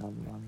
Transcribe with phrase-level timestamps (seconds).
[0.00, 0.40] 何万何万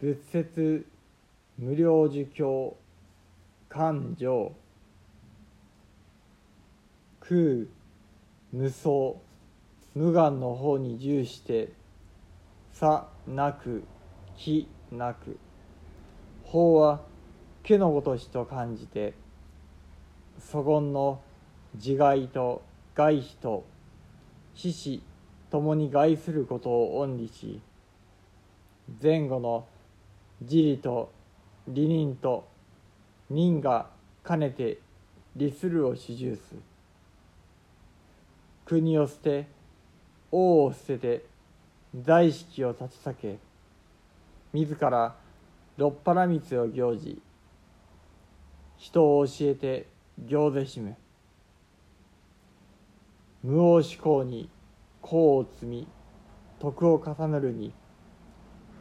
[0.00, 0.86] 仏説
[1.58, 2.76] 無料儒教
[3.68, 4.52] 勘定
[7.20, 7.68] 空
[8.52, 9.14] 無双
[9.94, 11.72] 無眼の方に従して
[12.72, 13.84] さなく
[14.36, 15.38] 気なく
[16.42, 17.00] 法は
[17.62, 19.14] 毛のごとしと感じて
[20.40, 21.20] 祖言の
[21.74, 22.62] 自害と
[22.96, 23.71] 害否と
[24.54, 25.02] 死死
[25.50, 27.60] 共に害することを恩理し
[29.02, 29.66] 前後の
[30.40, 31.12] 自利と
[31.68, 32.48] 利人と
[33.30, 33.90] 人が
[34.26, 34.78] 兼ねて
[35.36, 36.54] 利するを主従す
[38.64, 39.46] 国を捨て
[40.30, 41.24] 王を捨てて
[42.02, 43.38] 在式を立ち避け
[44.52, 45.14] 自ら
[45.76, 47.20] 六腹蜜を行じ
[48.78, 49.86] 人を教えて
[50.26, 50.96] 行ぜしむ。
[53.42, 54.48] 無応思考に
[55.04, 55.88] 功を積み
[56.60, 57.72] 徳を重ねるに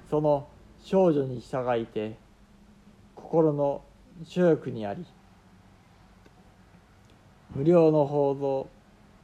[0.10, 0.48] その
[0.84, 2.18] 少女に従いて
[3.16, 3.82] 心の
[4.24, 5.06] 所欲にあり
[7.56, 8.70] 無料の報道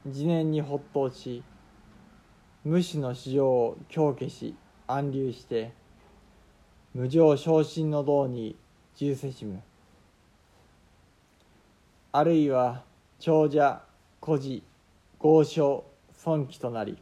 [0.05, 1.43] 自念に発頭し
[2.63, 4.55] 無視の市場を強化し
[4.87, 5.71] 安流して
[6.93, 8.55] 無常昇進の道に
[8.95, 9.61] 重せしむ。
[12.11, 12.83] あるいは
[13.19, 13.83] 長者
[14.19, 14.63] 孤児
[15.19, 16.97] 豪商尊貴となり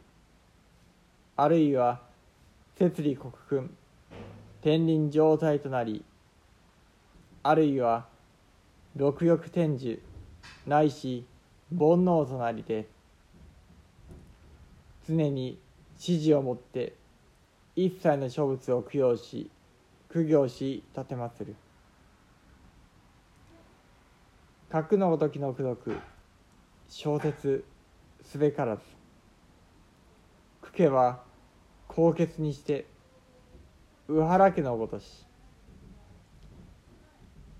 [1.36, 2.00] あるいは
[2.78, 3.74] 摂理国君
[4.62, 6.04] 天輪状態となり
[7.42, 8.06] あるいは
[8.96, 10.00] 六欲天寿
[10.66, 11.26] ないし
[11.70, 12.86] 煩悩となりで
[15.06, 15.58] 常に
[16.00, 16.94] 指示をもって
[17.76, 19.50] 一切の諸物を供養し
[20.08, 21.54] 苦行し立まつる。
[24.70, 25.96] 格のごときの功徳
[26.88, 27.64] 小説
[28.30, 28.82] すべからず
[30.62, 31.22] 苦家は
[31.86, 32.86] 高潔にして
[34.08, 35.24] 宇原家のごとし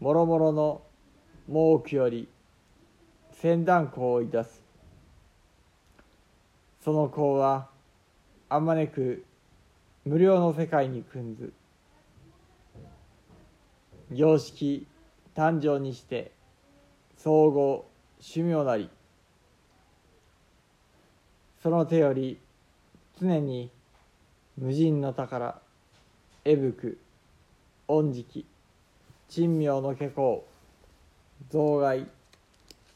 [0.01, 0.83] もろもろの
[1.49, 2.29] 猛気より
[3.41, 4.63] 船団香をいたす
[6.85, 7.69] その香は
[8.49, 9.25] あまねく
[10.05, 11.53] 無料の世界に訓ず
[14.13, 14.87] 様式
[15.35, 16.33] 誕生にして
[17.17, 17.87] 総合
[18.21, 18.91] 趣妙なり
[21.67, 22.39] その手より
[23.21, 23.73] 常に
[24.57, 25.61] 無人の宝
[26.45, 26.97] 絵吹
[27.89, 28.45] 恩食
[29.29, 30.47] 珍妙の化工
[31.51, 32.07] 増害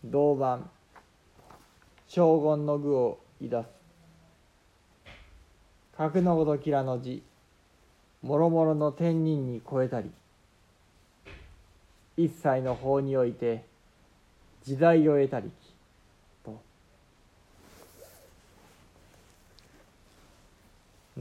[0.05, 0.61] 銅板
[2.07, 3.67] 将軍の具をいだす。
[5.97, 7.25] 格のごときらの字
[8.23, 10.13] もろもろの天人に超えたり
[12.17, 13.65] 一切の法において
[14.63, 15.51] 時代を得たり
[16.45, 16.61] と「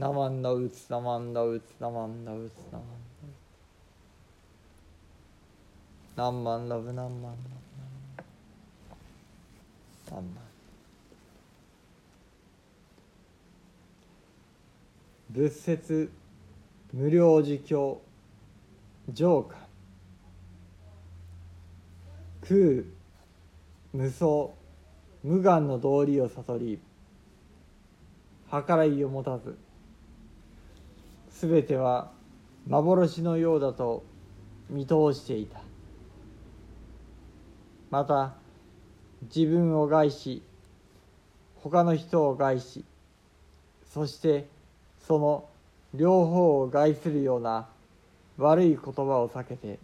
[0.00, 3.28] なまんだうつなまんだうつなまんだうつなまんだうつ」
[6.16, 7.36] 何万ラブ何万ラ
[10.08, 10.42] ブ何万
[15.28, 16.10] 仏説
[16.94, 18.00] 無料儒教
[19.12, 19.58] 浄化
[22.40, 22.84] 空
[23.92, 24.48] 無双
[25.22, 26.80] 無眼の道理を悟り
[28.50, 29.58] 計らいを持たず
[31.40, 32.10] すべては
[32.68, 34.04] 幻のようだと
[34.68, 35.62] 見通していた。
[37.90, 38.34] また
[39.34, 40.42] 自分を害し
[41.56, 42.84] 他の人を害し
[43.90, 44.48] そして
[45.06, 45.48] その
[45.94, 47.68] 両方を害するような
[48.36, 49.78] 悪い言葉を避けて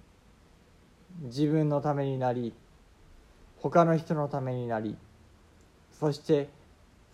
[1.22, 2.52] 自分のためになり
[3.62, 4.94] 他の人のためになり
[5.98, 6.50] そして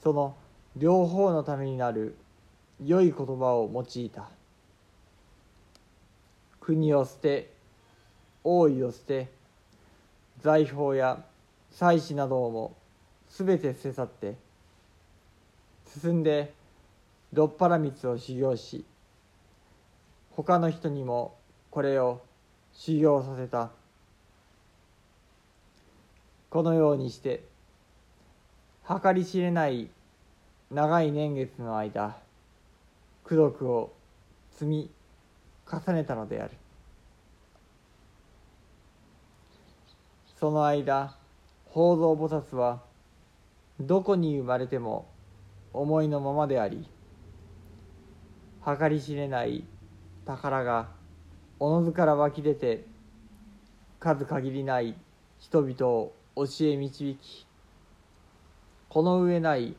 [0.02, 0.34] その
[0.76, 2.16] 両方のためになる
[2.80, 4.28] 良い言葉を用いた。
[6.60, 7.52] 国を捨て
[8.44, 9.28] 王位を捨て
[10.40, 11.24] 財宝や
[11.72, 12.76] 祭祀などをも
[13.28, 14.36] 全て捨て去って
[16.00, 16.52] 進んで
[17.32, 18.84] 六腹蜜を修行し
[20.36, 21.36] 他の人にも
[21.70, 22.22] これを
[22.72, 23.70] 修行させた。
[26.52, 27.44] このようにして
[28.86, 29.88] 計り知れない
[30.70, 32.14] 長い年月の間
[33.24, 33.92] 功徳を
[34.52, 34.90] 積み
[35.70, 36.52] 重ねたのである。
[40.38, 41.14] その間
[41.66, 42.82] 法蔵菩薩は
[43.78, 45.06] どこに生まれても
[45.72, 46.86] 思いのままであり
[48.64, 49.64] 計り知れない
[50.26, 50.88] 宝が
[51.60, 52.84] おのずから湧き出て
[54.00, 54.96] 数限りない
[55.38, 57.46] 人々を教え導き
[58.88, 59.76] この上ない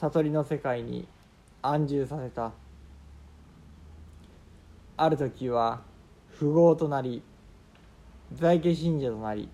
[0.00, 1.06] 悟りの世界に
[1.62, 2.63] 安住させた。
[4.96, 5.82] ある時は
[6.38, 7.22] 富豪となり
[8.32, 9.48] 在家信者となり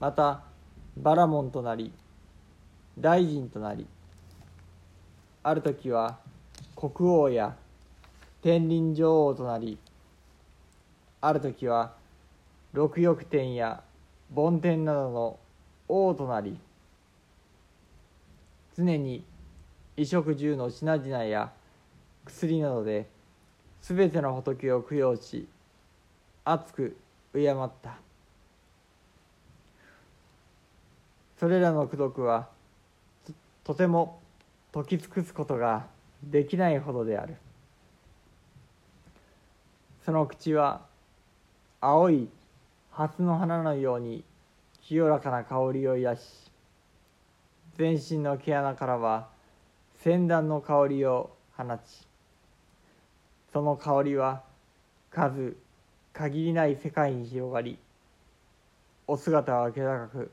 [0.00, 0.42] また
[0.96, 1.92] バラモンとなり
[2.98, 3.86] 大臣となり
[5.42, 6.18] ある時は
[6.74, 7.56] 国王や
[8.42, 9.78] 天輪女王となり
[11.20, 11.94] ある時は
[12.72, 13.82] 六翼天や
[14.34, 15.38] 梵天などの
[15.88, 16.58] 王となり
[18.76, 19.24] 常に
[19.96, 21.52] 衣食住の品々や
[22.24, 23.13] 薬などで
[23.86, 25.46] 全ての仏を供養し
[26.42, 26.96] 熱く
[27.34, 27.98] 敬った。
[31.38, 32.48] それらの功徳は
[33.62, 34.20] とても
[34.72, 35.84] 解き尽くすことが
[36.22, 37.36] できないほどである。
[40.06, 40.80] その口は
[41.82, 42.30] 青い
[42.90, 44.24] 蓮の花のように
[44.80, 46.22] 清らかな香りを癒し
[47.76, 49.28] 全身の毛穴からは
[49.98, 52.06] 仙断の香りを放ち
[53.54, 54.42] その香りは
[55.12, 55.56] 数
[56.12, 57.78] 限りない世界に広がり
[59.06, 60.32] お姿は気高く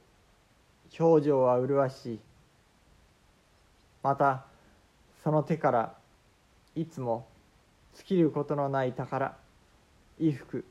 [1.00, 2.20] 表情は麗しい。
[4.02, 4.44] また
[5.24, 5.94] その手から
[6.74, 7.28] いつも
[7.94, 9.38] 尽きることのない宝
[10.18, 10.66] 衣服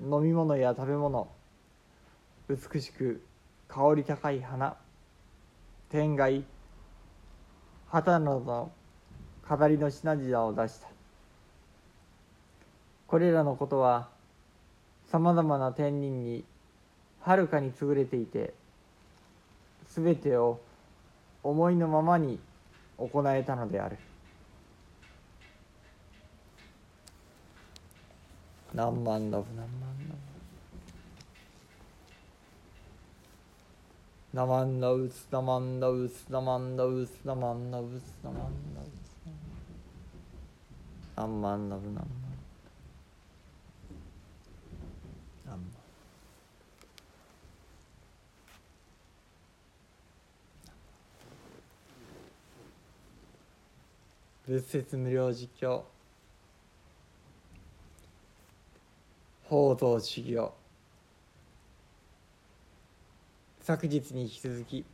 [0.00, 1.26] 飲み物や食べ物
[2.48, 3.20] 美しく
[3.66, 4.76] 香り高い花
[5.90, 6.44] 天外
[7.88, 8.70] 旗などの
[9.48, 10.99] 飾りの品々を出した。
[13.10, 14.08] これらのことは
[15.10, 16.44] さまざまな天人に
[17.20, 18.54] はるかに優れていて
[19.88, 20.60] すべてを
[21.42, 22.38] 思いのままに
[22.96, 23.98] 行えたのである。
[28.72, 29.66] 何万ラブ何万
[30.08, 30.14] ラ
[34.32, 39.10] ブナマンダウスナマンダウスナマンダウスナマンダウスナマンダウス
[41.16, 42.06] 何万ラブ何万
[45.46, 45.60] 何万
[54.50, 55.82] 仏説無料実況
[59.44, 60.52] 報道修行
[63.60, 64.84] 昨日に引き続き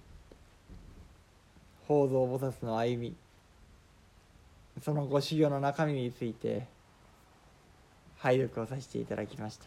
[1.88, 3.16] 報道菩薩の歩み。
[4.82, 6.66] そのご修行の中身について
[8.18, 9.64] 拝読をさせていただきました。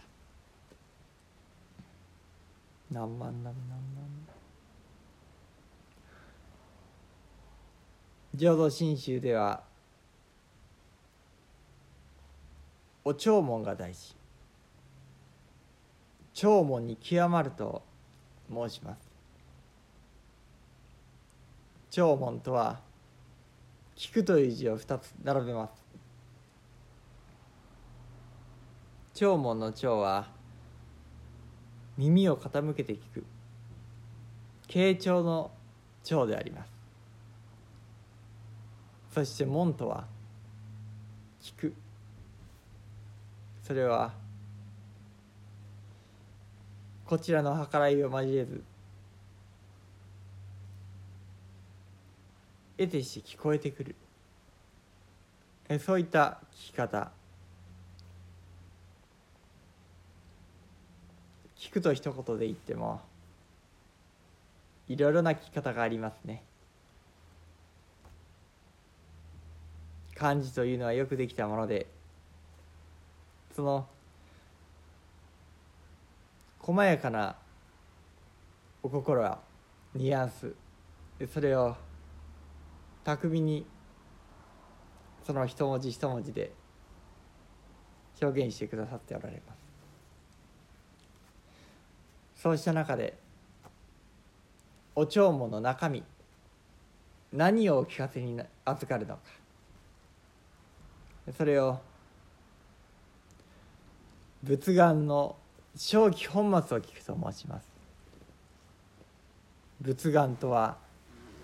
[2.92, 3.56] 何万何万何
[3.96, 4.06] 万。
[8.36, 9.68] 浄土真宗では
[13.10, 14.16] お弔問が大事。
[16.36, 17.82] 弔問に極まると
[18.48, 19.10] 申します。
[21.90, 22.80] 弔問とは
[23.96, 25.72] 聞くという字を2つ並べます。
[29.16, 30.28] 弔問の弔は
[31.98, 33.26] 耳を傾けて聞く。
[34.68, 35.50] 傾聴の
[36.04, 36.72] 聴であります。
[39.16, 40.06] そして門とは
[41.42, 41.74] 聞く。
[43.70, 44.12] それは
[47.06, 48.64] こちらの計らいを交えず
[52.80, 53.96] 得てして聞こえてくる。
[55.80, 57.12] そういった聞き方。
[61.56, 63.02] 聞くと一言で言っても
[64.88, 66.42] いろいろな聞き方がありますね。
[70.16, 71.99] 漢字というのはよくできたもので
[73.60, 73.86] その
[76.60, 77.36] 細やかな
[78.82, 79.40] お心は
[79.94, 80.56] ニュアンス。
[81.28, 81.76] それを
[83.04, 83.66] 巧みに
[85.26, 86.54] その一文字一文字で
[88.22, 89.60] 表現してくださっておられます。
[92.42, 93.18] そうした中で
[94.96, 96.02] お弔問の中身
[97.34, 99.22] 何をお聞かせに預かるのか。
[101.38, 101.89] それを
[104.44, 105.36] 仏願の
[105.76, 107.70] 正気本末を聞くと申します。
[109.82, 110.78] 仏願とは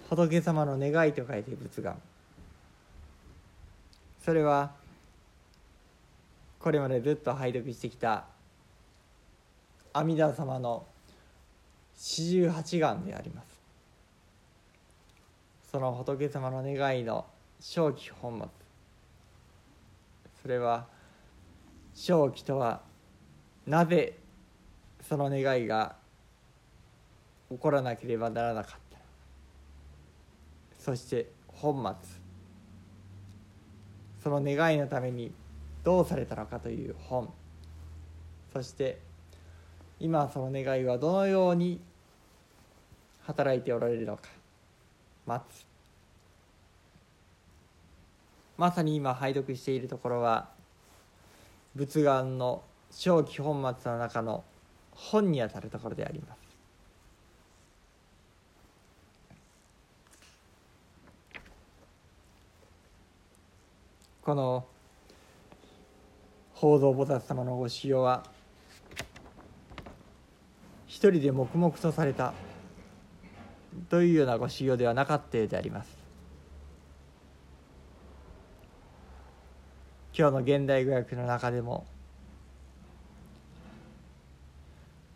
[0.10, 1.98] 仏様の願いと書いて仏願。
[4.24, 4.72] それは
[6.60, 8.26] これまでずっと拝読してきた
[9.94, 10.86] 阿弥陀様の
[11.96, 13.48] 四十八願であります。
[15.72, 17.26] その仏様の願いの
[17.60, 18.48] 正気本末。
[20.42, 20.88] それは
[21.96, 22.82] 正気とは
[23.66, 24.18] なぜ
[25.02, 25.96] その願いが
[27.50, 28.98] 起こらなければならなかった
[30.78, 32.26] そして本末。
[34.22, 35.32] その願いのために
[35.84, 37.32] どうされたのかという本。
[38.54, 39.00] そして
[40.00, 41.80] 今その願いはどのように
[43.24, 44.30] 働いておられるのか。
[45.26, 45.66] 待つ
[48.58, 50.50] まさに今拝読しているところは
[51.76, 54.44] 仏願の正気本末の中の
[54.92, 56.46] 本にあたるところであります。
[64.22, 64.66] この
[66.54, 68.24] 法蔵菩薩様のご修行は
[70.88, 72.34] 一人で黙々とされた
[73.90, 76.05] というようなご修行ではなかったようであります。
[80.18, 81.86] 今日の現代語訳の中でも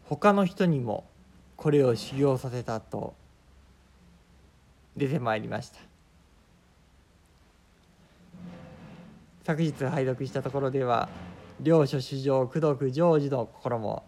[0.03, 1.05] 他の人にも
[1.55, 3.13] これを修行させたと
[4.97, 5.79] 出てまいりました。
[9.45, 11.07] 昨日拝読したところでは
[11.61, 14.03] 両所主情功徳成就の心も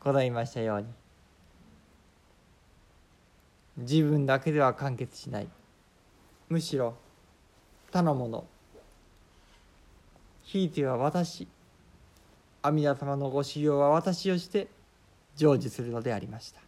[0.00, 0.86] ございましたように
[3.76, 5.48] 自分だけでは完結しない。
[6.48, 6.94] むしろ
[7.92, 8.44] 他のもの
[10.46, 11.48] ひいては私
[12.62, 14.68] 阿弥陀様のご修行は私をして
[15.34, 16.65] 成就するのでありました。